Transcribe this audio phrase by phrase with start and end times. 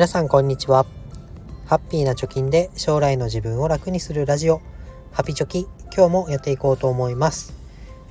[0.00, 0.86] 皆さんこんにちは。
[1.66, 4.62] ハッピーな貯金で将来の自分を楽にするラジオ。
[5.12, 7.52] ハピチョキ今日もやっていこうと思います。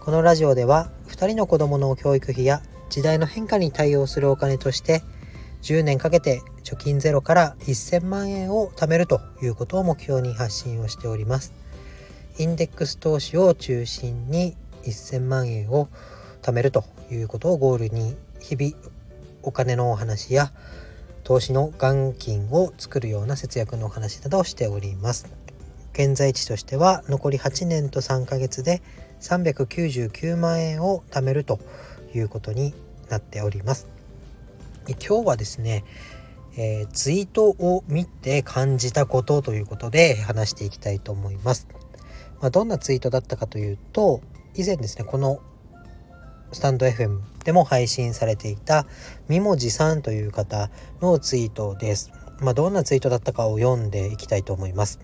[0.00, 2.60] このラジオでは2人の子供の教育費や
[2.90, 5.04] 時代の変化に対応するお金として
[5.62, 11.52] 10年かけて貯金ゼロから1000万円を貯めるということを目標に発信をしております。
[12.36, 15.88] インデックス投資を中心に1000万円を
[16.42, 18.74] 貯めるということをゴールに日々
[19.44, 20.50] お金のお話や
[21.26, 25.26] 投資の元金を作るような節約のお話などをしております。
[25.92, 28.80] 現在地としては残り8年と3ヶ月で
[29.20, 31.58] 399万円を貯めると
[32.14, 32.74] いうことに
[33.08, 33.88] なっております。
[34.86, 35.82] 今日はですね、
[36.56, 41.66] えー、ツイートを見て感じたことということで話していきたいと思います、
[42.40, 44.20] まあ、どんなツイートだったかというと
[44.54, 45.40] 以前ですねこの
[46.52, 48.86] スタンド FM でも配信されていた
[49.28, 50.70] みもじさんという方
[51.00, 52.12] のツイートです。
[52.40, 55.00] まあ、どんなツイートだったかを読んでいきたいと思います。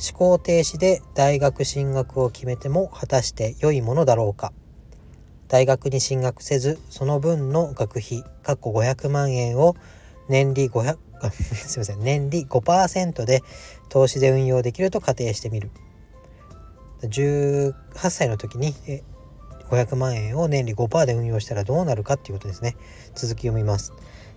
[0.00, 4.52] 思考停止で大学進学を決めても果たして良いものだろうか
[5.48, 9.76] 大学に進学せずその分の学費かっこ500万円を
[10.28, 10.96] 年利500
[11.30, 13.42] すいません年利5%で
[13.90, 15.70] 投資で運用できると仮定してみる
[17.02, 17.74] 18
[18.08, 18.74] 歳の時に
[19.70, 22.76] 500万円を年利5%で運用したらどうなるかっていうことですね。
[23.14, 23.92] 続き読みます。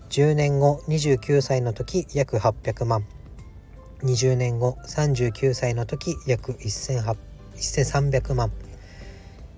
[0.10, 3.06] 10年後29歳の時約800万。
[4.04, 8.52] 20年後39歳の時約1300万。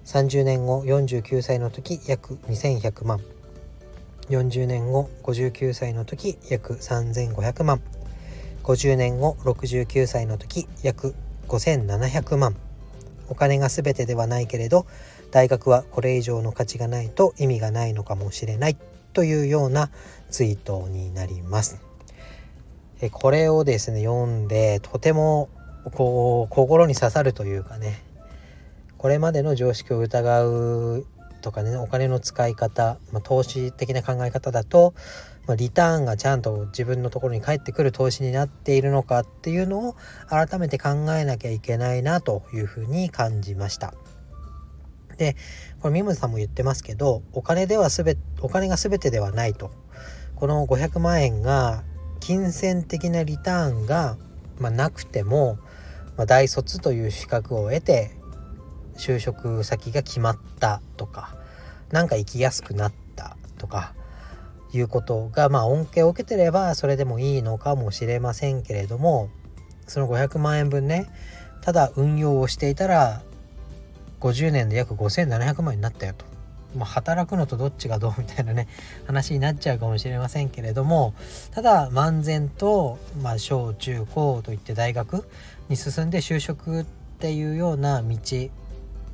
[0.06, 3.20] 30年後49歳の時約2100万。
[4.30, 7.82] 40年後59歳の時約3500万。
[8.64, 11.16] 50年後69歳の時約
[11.48, 12.56] 5700万。
[13.30, 14.86] お金が全てではないけれど
[15.32, 18.78] 大学はこれ以上の価値がないと意味がないのかもしれない
[19.14, 19.90] というような
[20.30, 21.82] ツイートになります。
[23.02, 25.50] えこれをですね読んでとても
[25.94, 28.02] こう心に刺さるというかね
[28.98, 31.06] これまでの常識を疑う
[31.42, 34.96] とかねお金の使い方、まあ、投資的な考え方だと、
[35.46, 39.96] まあ、リターンがちゃんと自分のところに返ってくる投資になっているのかっていうのを
[40.28, 43.94] 改めて考えなきゃいけないなというふうに感じました。
[45.18, 45.36] で
[45.80, 49.72] これミムさんも言ってますけどお金ではすべお金が全てではないと。
[50.36, 51.84] この500万円が
[52.20, 54.18] 金銭的なリターンが、
[54.60, 55.58] まあ、なくても、
[56.18, 58.12] まあ、大卒という資格を得て
[58.98, 61.36] 就職先が決まったとか
[61.92, 63.94] 何か生きやすくなったとか
[64.74, 69.30] いうことがまあ恩恵を受けてればそれでもいいのかもしれませんけれども
[69.88, 71.08] その500万円分ね
[71.62, 73.22] ただ運用をしていたら
[74.26, 76.26] 50年で約5700万になったよと。
[76.76, 78.68] まあ、働くのとどっちがどうみたいなね
[79.08, 81.14] 話になっちゃうかもしれませんけれども
[81.52, 85.26] ただ漫然と、まあ、小中高といって大学
[85.70, 86.86] に進んで就職っ
[87.20, 88.18] ていうような道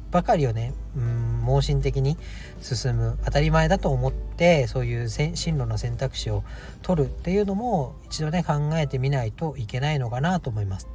[0.09, 2.17] ばかりをねうん盲信的に
[2.61, 6.43] 進む当たり前だと思ってそういう進路の選択肢を
[6.81, 10.87] 取るっていうのも一度ね考えてみないといけないのかなと思います。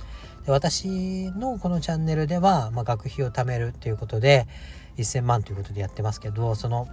[0.47, 4.47] で私のこのチャンネルでは、まあ、学費を貯めるということで
[4.97, 6.89] 1000万ということでやってますけどその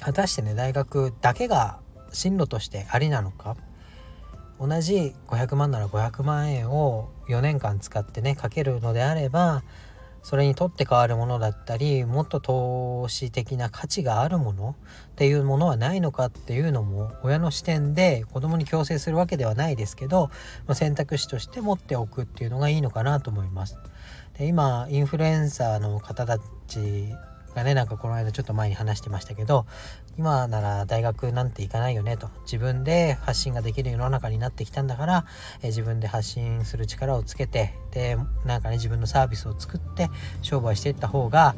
[0.00, 1.78] 果たしてね大学だけが
[2.12, 3.56] 進路としてありなのか？
[4.58, 9.62] 同じ500万なら500万円を4年間使ってねかけるのであれば
[10.26, 14.74] それにとって変わるものだったりもっと投資的な価値があるもの
[15.10, 20.32] っていうものはないのかっていうのも親の視点で子供に強制するわけではないですけど、
[20.66, 23.78] ま、選択肢として持っておくっていうのがいいのかなと思います。
[24.36, 27.14] で今インフルエンサーの方たち
[27.54, 29.64] がねなんかこの間ちょっと前に話してましたけど
[30.18, 35.26] 今なら大学なんて行かないよねと自分で発信ができる世の中になってきたんだから、
[35.62, 40.10] え自分で発信する力をつけてでなんかね自分のサービスを作って
[40.42, 41.54] 商売していった方が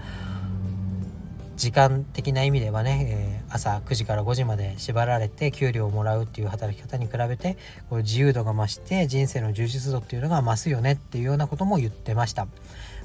[1.58, 7.56] 時間的な意味ではね、え、朝9時から5時まで縛られて給料をもらうっていう働き方に比べて
[7.90, 12.46] こう自由度が増して人生の充実度っていうのが増すよねっていうようなことも言ってました。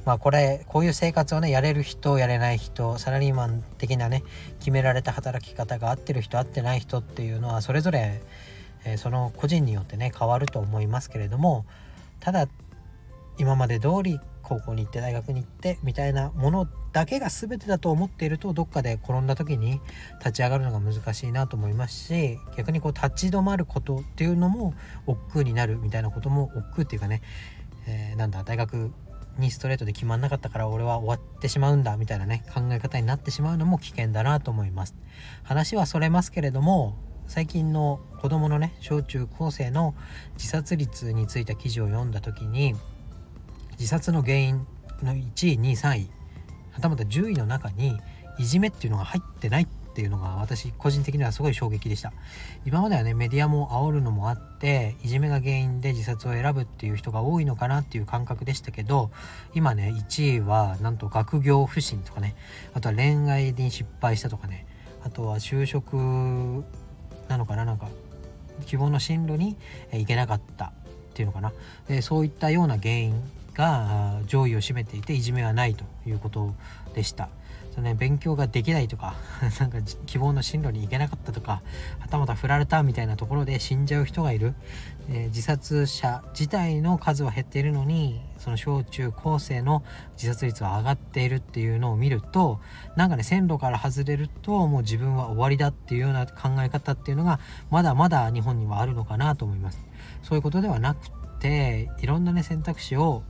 [0.05, 4.23] まあこれこういう生活をねやれる人やれない人サラリーマン的なね
[4.59, 8.21] 決められた働き方が合ってる人合ってない人っていうのはそれぞれ、
[8.85, 11.65] えー、その個人によってね変わると思いますけれども
[12.19, 12.47] ただ
[13.37, 19.79] 今まで通り高校に行って大学に行ってみたいなものだけが全てだと思っているとどっかで転んだ時に
[20.19, 24.73] 立ち上がるのが難しいなと思いますし逆にこう立ち止まることっていうのも
[25.07, 27.21] 億劫になるみたいなことも億劫っていうかね、
[27.87, 28.91] えー、なんだ大学
[29.37, 34.95] にストレートで決まんなかったから俺は終わってしまうんだみたいなね考え方になってしまうのも危険だなと思います。
[35.43, 36.95] 話はそれますけれども
[37.27, 39.95] 最近の子どものね小中高生の
[40.35, 42.75] 自殺率についた記事を読んだ時に
[43.79, 44.67] 自殺の原因
[45.01, 46.09] の1位2位3位
[46.71, 47.97] はたまた10位の中に
[48.37, 52.11] いじめっていうのが入ってないっっていうのが私個人的にはすごい衝撃でした
[52.65, 59.11] 今まではねメディアも煽るのもあっていじめが原因で自殺を選ぶっていう人が多いのかなっていう感覚でしたけど
[59.53, 62.35] 今ね1位はなんと学業不振とかね
[62.73, 64.65] あとは恋愛に失敗したとかね
[65.05, 65.93] あとは就職
[67.27, 67.87] なのかななんか
[68.65, 69.57] 希望の進路に
[69.91, 70.71] 行けなかったっ
[71.13, 71.53] ていうのかな
[71.87, 73.23] でそういったような原因
[73.53, 76.55] が上位を占めていていじめはないということ
[76.95, 77.29] でした。
[77.73, 79.15] そのね、勉強ができないとか
[79.59, 81.63] なんか希望の進路に行けなかったとか
[81.97, 84.53] はたまた振られたみたいなところで死んじゃう人がいる、
[85.09, 89.81] えー、自殺者自体の数は減っているのにその小中高生の
[90.17, 92.59] 自殺率は上がっているっていうのを見ると
[92.95, 97.39] なんかね線路から外れるともう自分は終わりだっていうような考え方っていうのが
[97.71, 99.79] まだまだ日本にはあるのかなと思います。
[100.21, 101.09] そういうことではなく
[101.39, 103.23] ていろんなね選択肢を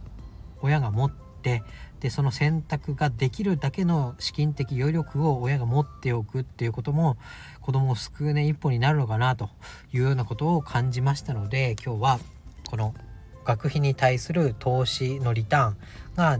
[0.61, 7.17] 親が持ってでその選択ができるだけの資金的余力を親が持っておくっていうことも
[7.61, 9.49] 子供を救うね一歩になるのかなと
[9.93, 12.19] いうようなことを感じましたので今日は
[12.69, 12.93] この
[13.45, 15.77] 学費に対する投資のリターン
[16.15, 16.39] が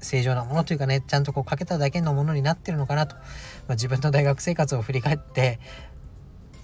[0.00, 5.60] 正常なものというかねちゃんとこうかけただけのものになってるのかなと、まあ、自分の大学生活を振り返って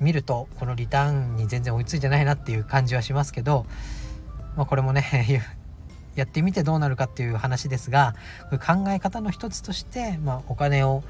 [0.01, 3.67] 見るとこのリターンに全然追いついてないなっていう感じはしますけど、
[4.57, 5.53] まあ、これもね
[6.15, 8.15] やってみてどうなるかっていう話ですが
[8.51, 11.03] 考え方の一つとして、まあ、お金を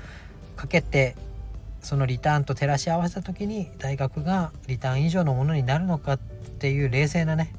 [0.57, 1.17] かけて
[1.81, 7.53] そのリターンと照らし合わせた時に大学がリターン以上のものになるのかっていう冷静なね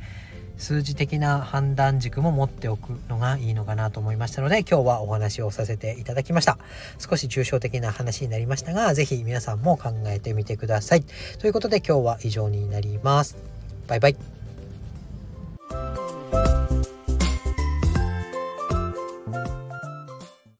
[0.57, 6.57] 数字的な判断軸も持っておくのがいいのかなと思いましたので今日はお話をさせていただきました。
[7.00, 11.04] 少し抽象的な話になりましたが是非皆さんも考えてみてください。
[11.39, 13.36] ということで今日は以上になります。
[13.88, 14.43] バイバイ。